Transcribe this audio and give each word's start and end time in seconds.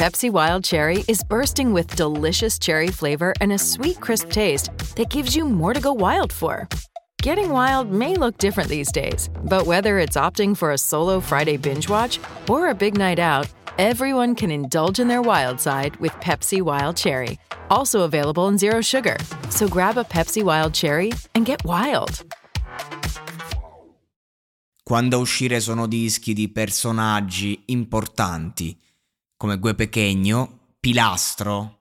Pepsi 0.00 0.30
Wild 0.30 0.64
Cherry 0.64 1.04
is 1.08 1.22
bursting 1.22 1.74
with 1.74 1.94
delicious 1.94 2.58
cherry 2.58 2.88
flavor 2.88 3.34
and 3.42 3.52
a 3.52 3.58
sweet, 3.58 4.00
crisp 4.00 4.30
taste 4.30 4.70
that 4.96 5.10
gives 5.10 5.36
you 5.36 5.44
more 5.44 5.74
to 5.74 5.80
go 5.80 5.92
wild 5.92 6.32
for. 6.32 6.66
Getting 7.22 7.50
wild 7.50 7.92
may 7.92 8.14
look 8.14 8.38
different 8.38 8.70
these 8.70 8.90
days, 8.90 9.28
but 9.44 9.66
whether 9.66 9.98
it's 9.98 10.16
opting 10.16 10.56
for 10.56 10.72
a 10.72 10.78
solo 10.78 11.20
Friday 11.20 11.58
binge 11.58 11.90
watch 11.90 12.18
or 12.48 12.70
a 12.70 12.74
big 12.74 12.96
night 12.96 13.18
out, 13.18 13.46
everyone 13.76 14.34
can 14.34 14.50
indulge 14.50 15.00
in 15.00 15.06
their 15.06 15.20
wild 15.20 15.60
side 15.60 15.94
with 15.96 16.12
Pepsi 16.12 16.62
Wild 16.62 16.96
Cherry. 16.96 17.38
Also 17.68 18.00
available 18.00 18.48
in 18.48 18.56
Zero 18.56 18.80
Sugar. 18.80 19.18
So 19.50 19.68
grab 19.68 19.98
a 19.98 20.04
Pepsi 20.04 20.42
Wild 20.42 20.72
Cherry 20.72 21.12
and 21.34 21.44
get 21.44 21.62
wild. 21.66 22.24
quando 24.90 25.18
a 25.18 25.20
uscire 25.20 25.60
sono 25.60 25.86
dischi 25.86 26.32
di 26.32 26.48
personaggi 26.48 27.62
importanti 27.66 28.76
come 29.40 29.58
Gue 29.58 29.74
Pechegno, 29.74 30.74
Pilastro, 30.78 31.78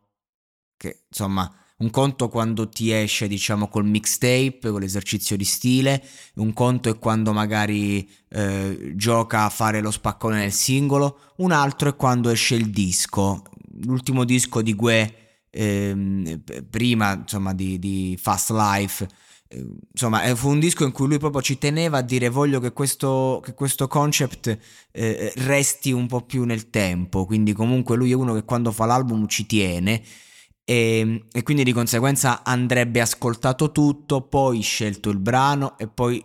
che 0.77 1.03
insomma 1.09 1.53
un 1.79 1.89
conto 1.89 2.29
quando 2.29 2.69
ti 2.69 2.89
esce 2.93 3.27
diciamo 3.27 3.67
col 3.67 3.83
mixtape, 3.83 4.69
con 4.71 4.79
l'esercizio 4.79 5.35
di 5.35 5.43
stile, 5.43 6.01
un 6.35 6.53
conto 6.53 6.87
è 6.87 6.97
quando 6.97 7.33
magari 7.33 8.09
eh, 8.29 8.93
gioca 8.95 9.43
a 9.43 9.49
fare 9.49 9.81
lo 9.81 9.91
spaccone 9.91 10.37
nel 10.37 10.53
singolo, 10.53 11.33
un 11.39 11.51
altro 11.51 11.89
è 11.89 11.95
quando 11.97 12.29
esce 12.29 12.55
il 12.55 12.69
disco. 12.69 13.43
L'ultimo 13.81 14.23
disco 14.23 14.61
di 14.61 14.73
Gue 14.73 15.41
ehm, 15.49 16.41
prima 16.69 17.11
insomma 17.11 17.53
di, 17.53 17.77
di 17.77 18.17
Fast 18.17 18.51
Life 18.51 19.05
insomma, 19.51 20.23
eh, 20.23 20.35
fu 20.35 20.49
un 20.49 20.59
disco 20.59 20.85
in 20.85 20.91
cui 20.91 21.07
lui 21.07 21.17
proprio 21.17 21.41
ci 21.41 21.57
teneva 21.57 21.99
a 21.99 22.01
dire 22.01 22.29
voglio 22.29 22.59
che 22.59 22.71
questo, 22.71 23.41
che 23.43 23.53
questo 23.53 23.87
concept 23.87 24.57
eh, 24.91 25.33
resti 25.37 25.91
un 25.91 26.07
po' 26.07 26.21
più 26.21 26.43
nel 26.43 26.69
tempo, 26.69 27.25
quindi 27.25 27.53
comunque 27.53 27.95
lui 27.95 28.11
è 28.11 28.15
uno 28.15 28.33
che 28.33 28.43
quando 28.43 28.71
fa 28.71 28.85
l'album 28.85 29.27
ci 29.27 29.45
tiene. 29.45 30.01
E, 30.63 31.25
e 31.31 31.41
quindi 31.41 31.63
di 31.63 31.73
conseguenza 31.73 32.43
andrebbe 32.43 33.01
ascoltato 33.01 33.71
tutto, 33.71 34.21
poi 34.27 34.61
scelto 34.61 35.09
il 35.09 35.17
brano 35.17 35.75
e 35.79 35.87
poi 35.87 36.23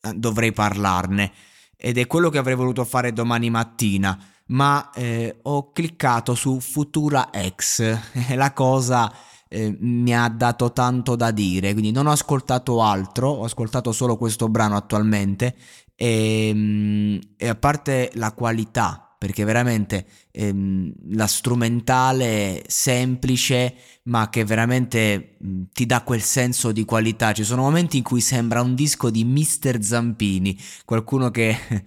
eh, 0.00 0.14
dovrei 0.14 0.52
parlarne. 0.52 1.32
Ed 1.76 1.98
è 1.98 2.06
quello 2.06 2.30
che 2.30 2.38
avrei 2.38 2.54
voluto 2.54 2.84
fare 2.84 3.12
domani 3.12 3.50
mattina. 3.50 4.18
Ma 4.46 4.90
eh, 4.94 5.38
ho 5.42 5.70
cliccato 5.72 6.34
su 6.34 6.60
Futura 6.60 7.30
X. 7.56 7.98
La 8.36 8.54
cosa 8.54 9.12
eh, 9.48 9.76
mi 9.80 10.14
ha 10.14 10.28
dato 10.28 10.72
tanto 10.72 11.16
da 11.16 11.30
dire, 11.30 11.72
quindi 11.72 11.90
non 11.92 12.06
ho 12.06 12.12
ascoltato 12.12 12.82
altro, 12.82 13.30
ho 13.30 13.44
ascoltato 13.44 13.92
solo 13.92 14.16
questo 14.16 14.48
brano 14.48 14.76
attualmente 14.76 15.54
e, 15.94 16.50
mm, 16.54 17.16
e 17.36 17.48
a 17.48 17.54
parte 17.54 18.10
la 18.14 18.32
qualità, 18.32 19.14
perché 19.18 19.44
veramente 19.44 20.06
ehm, 20.32 20.92
la 21.12 21.26
strumentale 21.26 22.64
semplice, 22.66 23.74
ma 24.04 24.28
che 24.28 24.44
veramente 24.44 25.36
mh, 25.38 25.62
ti 25.72 25.86
dà 25.86 26.02
quel 26.02 26.22
senso 26.22 26.72
di 26.72 26.84
qualità. 26.84 27.32
Ci 27.32 27.44
sono 27.44 27.62
momenti 27.62 27.96
in 27.98 28.02
cui 28.02 28.20
sembra 28.20 28.60
un 28.60 28.74
disco 28.74 29.10
di 29.10 29.24
Mr. 29.24 29.82
Zampini, 29.82 30.58
qualcuno 30.84 31.30
che 31.30 31.56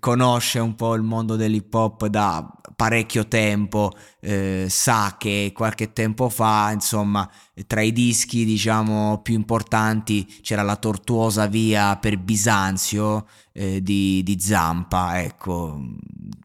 conosce 0.00 0.58
un 0.58 0.74
po' 0.74 0.94
il 0.94 1.02
mondo 1.02 1.36
dell'hip 1.36 1.72
hop 1.74 2.06
da 2.06 2.50
parecchio 2.74 3.28
tempo, 3.28 3.92
eh, 4.20 4.66
sa 4.68 5.16
che 5.18 5.52
qualche 5.54 5.92
tempo 5.92 6.28
fa, 6.28 6.72
insomma, 6.72 7.30
tra 7.66 7.82
i 7.82 7.92
dischi, 7.92 8.44
diciamo, 8.44 9.20
più 9.22 9.34
importanti 9.34 10.26
c'era 10.42 10.62
la 10.62 10.76
tortuosa 10.76 11.46
via 11.46 11.96
per 11.96 12.18
Bisanzio 12.18 13.26
eh, 13.52 13.82
di, 13.82 14.22
di 14.22 14.40
Zampa, 14.40 15.22
ecco, 15.22 15.78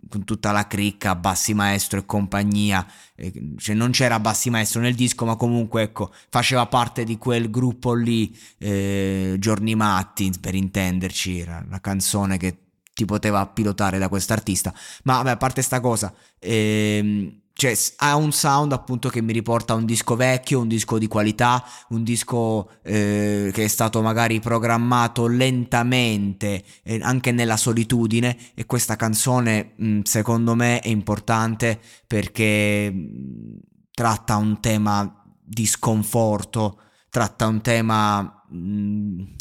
con 0.10 0.24
tutta 0.26 0.52
la 0.52 0.68
cricca, 0.68 1.16
Bassi 1.16 1.54
Maestro 1.54 2.00
e 2.00 2.06
compagnia, 2.06 2.86
eh, 3.16 3.54
cioè 3.58 3.76
non 3.76 3.92
c'era 3.92 4.20
Bassi 4.20 4.50
Maestro 4.50 4.82
nel 4.82 4.96
disco, 4.96 5.26
ma 5.26 5.36
comunque, 5.36 5.84
ecco, 5.84 6.12
faceva 6.30 6.66
parte 6.68 7.04
di 7.04 7.18
quel 7.18 7.50
gruppo 7.50 7.94
lì, 7.94 8.38
eh, 8.58 9.36
Giorni 9.40 9.76
Matti, 9.76 10.32
per 10.40 10.56
intenderci, 10.56 11.40
era 11.40 11.66
la 11.70 11.80
canzone 11.80 12.38
che 12.38 12.58
ti 13.00 13.06
poteva 13.06 13.46
pilotare 13.48 13.98
da 13.98 14.10
quest'artista. 14.10 14.74
Ma 15.04 15.16
vabbè, 15.16 15.30
a 15.30 15.38
parte 15.38 15.62
sta 15.62 15.80
cosa, 15.80 16.14
ehm, 16.38 17.34
cioè, 17.54 17.78
ha 17.98 18.16
un 18.16 18.32
sound 18.34 18.74
appunto 18.74 19.08
che 19.10 19.22
mi 19.22 19.32
riporta 19.32 19.74
a 19.74 19.78
un 19.78 19.86
disco 19.86 20.16
vecchio, 20.18 20.60
un 20.60 20.68
disco 20.68 20.98
di 20.98 21.08
qualità, 21.08 21.64
un 21.90 22.04
disco 22.04 22.72
eh, 22.84 23.52
che 23.54 23.64
è 23.64 23.68
stato 23.68 24.02
magari 24.02 24.40
programmato 24.40 25.28
lentamente 25.28 26.64
eh, 26.84 27.00
anche 27.02 27.32
nella 27.32 27.58
solitudine 27.58 28.38
e 28.54 28.66
questa 28.66 28.96
canzone 28.96 29.74
mh, 29.76 30.02
secondo 30.04 30.56
me 30.56 30.80
è 30.80 30.90
importante 30.90 31.80
perché 32.06 32.92
mh, 32.92 33.60
tratta 33.94 34.38
un 34.38 34.60
tema 34.60 35.22
di 35.42 35.66
sconforto, 35.66 36.80
tratta 37.10 37.48
un 37.48 37.62
tema, 37.62 38.39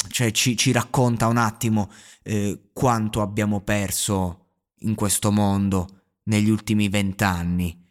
cioè 0.08 0.30
ci, 0.32 0.56
ci, 0.56 0.72
racconta 0.72 1.26
un 1.26 1.36
attimo 1.36 1.90
eh, 2.22 2.70
quanto 2.72 3.22
abbiamo 3.22 3.60
perso 3.60 4.50
in 4.80 4.94
questo 4.94 5.30
mondo 5.32 6.02
negli 6.24 6.50
ultimi 6.50 6.88
vent'anni 6.88 7.86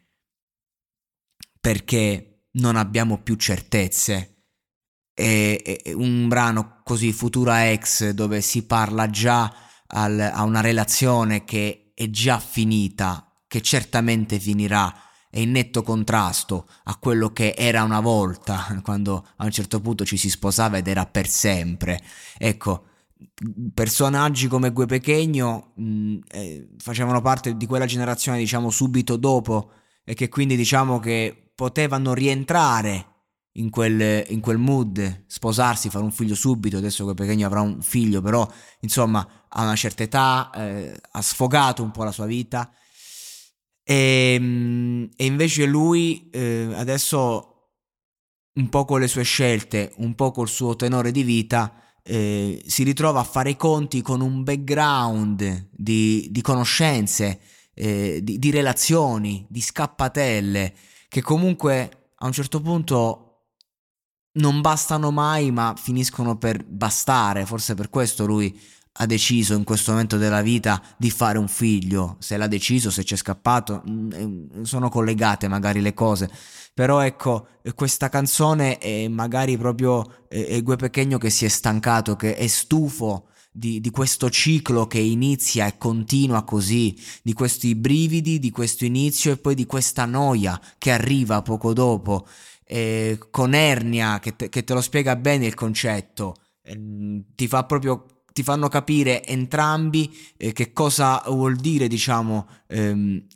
perché 1.60 2.28
non 2.52 2.76
abbiamo 2.76 3.18
più 3.18 3.34
certezze. 3.34 4.44
È, 5.12 5.80
è 5.82 5.92
un 5.92 6.28
brano 6.28 6.80
così 6.84 7.12
Futura 7.12 7.70
Ex 7.70 8.10
dove 8.10 8.40
si 8.40 8.64
parla 8.64 9.10
già 9.10 9.52
al, 9.88 10.18
a 10.20 10.42
una 10.44 10.60
relazione 10.60 11.44
che 11.44 11.92
è 11.94 12.08
già 12.10 12.38
finita, 12.38 13.42
che 13.46 13.60
certamente 13.60 14.38
finirà, 14.38 14.94
è 15.30 15.38
in 15.38 15.50
netto 15.50 15.82
contrasto 15.82 16.66
a 16.84 16.96
quello 16.96 17.32
che 17.32 17.54
era 17.56 17.82
una 17.82 18.00
volta, 18.00 18.80
quando 18.82 19.26
a 19.36 19.44
un 19.44 19.50
certo 19.50 19.80
punto 19.80 20.04
ci 20.04 20.16
si 20.16 20.30
sposava 20.30 20.78
ed 20.78 20.86
era 20.88 21.06
per 21.06 21.28
sempre. 21.28 22.00
Ecco, 22.38 22.84
personaggi 23.74 24.46
come 24.48 24.72
Gue 24.72 24.86
Pechegno 24.86 25.72
mh, 25.74 26.18
eh, 26.30 26.68
facevano 26.78 27.20
parte 27.20 27.56
di 27.56 27.66
quella 27.66 27.86
generazione, 27.86 28.38
diciamo, 28.38 28.70
subito 28.70 29.16
dopo 29.16 29.72
e 30.04 30.14
che 30.14 30.28
quindi 30.28 30.56
diciamo 30.56 30.98
che 30.98 31.50
potevano 31.54 32.14
rientrare 32.14 33.06
in 33.52 33.70
quel, 33.70 34.24
in 34.28 34.40
quel 34.40 34.58
mood, 34.58 35.24
sposarsi, 35.26 35.90
fare 35.90 36.04
un 36.04 36.12
figlio 36.12 36.34
subito, 36.34 36.76
adesso 36.76 37.04
che 37.06 37.14
Pechegno 37.14 37.46
avrà 37.46 37.60
un 37.60 37.82
figlio, 37.82 38.20
però 38.20 38.48
insomma 38.80 39.26
a 39.48 39.62
una 39.62 39.74
certa 39.74 40.04
età 40.04 40.50
eh, 40.54 41.00
ha 41.10 41.22
sfogato 41.22 41.82
un 41.82 41.90
po' 41.90 42.04
la 42.04 42.12
sua 42.12 42.26
vita 42.26 42.70
e, 43.90 44.34
ehm, 44.34 45.08
e 45.16 45.24
invece 45.24 45.64
lui 45.64 46.28
eh, 46.30 46.68
adesso 46.74 47.44
un 48.54 48.68
po' 48.68 48.84
con 48.84 49.00
le 49.00 49.08
sue 49.08 49.22
scelte, 49.22 49.92
un 49.96 50.14
po' 50.14 50.30
col 50.30 50.48
suo 50.48 50.76
tenore 50.76 51.10
di 51.10 51.22
vita, 51.22 51.72
eh, 52.02 52.62
si 52.66 52.82
ritrova 52.82 53.20
a 53.20 53.24
fare 53.24 53.50
i 53.50 53.56
conti 53.56 54.02
con 54.02 54.20
un 54.20 54.42
background 54.42 55.68
di, 55.70 56.28
di 56.30 56.40
conoscenze, 56.42 57.40
eh, 57.72 58.20
di, 58.22 58.38
di 58.38 58.50
relazioni, 58.50 59.46
di 59.48 59.60
scappatelle 59.60 60.74
che 61.08 61.22
comunque 61.22 62.10
a 62.16 62.26
un 62.26 62.32
certo 62.32 62.60
punto 62.60 63.24
non 64.32 64.60
bastano 64.60 65.10
mai, 65.10 65.50
ma 65.50 65.74
finiscono 65.76 66.36
per 66.36 66.62
bastare. 66.64 67.46
Forse 67.46 67.74
per 67.74 67.88
questo 67.88 68.26
lui 68.26 68.58
ha 69.00 69.06
deciso 69.06 69.54
in 69.54 69.64
questo 69.64 69.92
momento 69.92 70.16
della 70.16 70.42
vita 70.42 70.82
di 70.96 71.10
fare 71.10 71.38
un 71.38 71.48
figlio, 71.48 72.16
se 72.18 72.36
l'ha 72.36 72.48
deciso, 72.48 72.90
se 72.90 73.04
c'è 73.04 73.16
scappato, 73.16 73.82
mm, 73.88 74.62
sono 74.62 74.88
collegate 74.88 75.46
magari 75.46 75.80
le 75.80 75.94
cose, 75.94 76.30
però 76.74 77.00
ecco, 77.00 77.48
questa 77.74 78.08
canzone 78.08 78.78
è 78.78 79.08
magari 79.08 79.56
proprio 79.56 80.26
è 80.28 80.60
Gue 80.62 80.76
Pechegno 80.76 81.18
che 81.18 81.30
si 81.30 81.44
è 81.44 81.48
stancato, 81.48 82.16
che 82.16 82.36
è 82.36 82.46
stufo 82.46 83.28
di, 83.50 83.80
di, 83.80 83.90
questo 83.90 84.30
ciclo 84.30 84.86
che 84.86 84.98
inizia 84.98 85.66
e 85.66 85.78
continua 85.78 86.44
così, 86.44 86.96
di 87.22 87.32
questi 87.32 87.74
brividi, 87.74 88.38
di 88.38 88.50
questo 88.50 88.84
inizio 88.84 89.32
e 89.32 89.38
poi 89.38 89.54
di 89.54 89.66
questa 89.66 90.04
noia 90.04 90.60
che 90.78 90.92
arriva 90.92 91.42
poco 91.42 91.72
dopo, 91.72 92.26
eh, 92.64 93.18
con 93.30 93.54
Ernia 93.54 94.18
che 94.20 94.36
te, 94.36 94.48
che 94.48 94.62
te 94.64 94.74
lo 94.74 94.80
spiega 94.80 95.16
bene 95.16 95.46
il 95.46 95.54
concetto, 95.54 96.36
eh, 96.62 97.24
ti 97.34 97.48
fa 97.48 97.64
proprio 97.64 98.17
ti 98.38 98.44
fanno 98.44 98.68
capire 98.68 99.26
entrambi 99.26 100.16
eh, 100.36 100.52
che 100.52 100.72
cosa 100.72 101.20
vuol 101.26 101.56
dire, 101.56 101.88
diciamo, 101.88 102.46
ehm, 102.68 103.26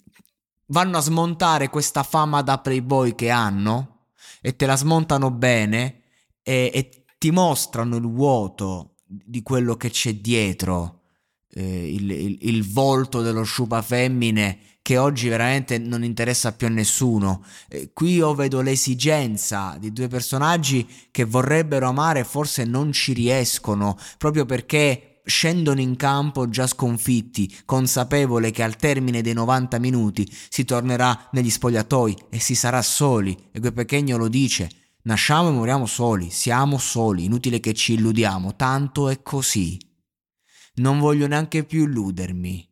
vanno 0.67 0.97
a 0.97 1.01
smontare 1.01 1.71
questa 1.71 2.05
fama 2.05 2.41
da 2.43 2.59
playboy 2.59 3.17
che 3.17 3.29
hanno 3.29 4.11
e 4.41 4.55
te 4.55 4.65
la 4.65 4.77
smontano 4.77 5.33
bene 5.33 6.03
e, 6.41 6.71
e 6.73 7.05
ti 7.19 7.33
mostrano 7.33 7.97
il 7.97 8.07
vuoto 8.07 8.99
di 9.05 9.43
quello 9.43 9.75
che 9.75 9.91
c'è 9.91 10.15
dietro, 10.15 11.01
eh, 11.51 11.93
il, 11.93 12.09
il, 12.09 12.39
il 12.43 12.71
volto 12.71 13.23
dello 13.23 13.43
sciupa 13.43 13.83
femmine 13.83 14.72
che 14.83 14.99
oggi 14.99 15.29
veramente 15.29 15.79
non 15.79 16.03
interessa 16.03 16.53
più 16.53 16.67
a 16.67 16.71
nessuno. 16.71 17.45
Eh, 17.69 17.91
qui 17.95 18.15
io 18.15 18.35
vedo 18.35 18.61
l'esigenza 18.61 19.77
di 19.79 19.93
due 19.93 20.09
personaggi 20.09 20.87
che 21.11 21.25
vorrebbero 21.25 21.89
amare 21.89 22.25
forse 22.25 22.65
non 22.65 22.93
ci 22.93 23.13
riescono, 23.13 23.97
proprio 24.19 24.45
perché 24.45 25.21
scendono 25.25 25.81
in 25.81 25.95
campo 25.95 26.49
già 26.49 26.67
sconfitti, 26.67 27.55
consapevole 27.65 28.51
che 28.51 28.65
al 28.65 28.77
termine 28.77 29.23
dei 29.23 29.35
90 29.35 29.79
minuti 29.79 30.29
si 30.49 30.65
tornerà 30.65 31.29
negli 31.33 31.51
spogliatoi 31.51 32.17
e 32.29 32.41
si 32.41 32.57
sarà 32.57 32.83
soli. 32.83 33.51
E 33.53 33.61
quel 33.61 33.73
Pechegno 33.73 34.17
lo 34.17 34.29
dice. 34.29 34.69
Nasciamo 35.05 35.49
e 35.49 35.53
moriamo 35.53 35.87
soli, 35.87 36.31
siamo 36.31 36.79
soli, 36.79 37.25
inutile 37.25 37.59
che 37.59 37.73
ci 37.73 37.95
illudiamo, 37.95 38.55
tanto 38.55 39.09
è 39.09 39.21
così. 39.21 39.77
Non 40.75 41.01
voglio 41.01 41.27
neanche 41.27 41.65
più 41.65 41.85
illudermi. 41.85 42.72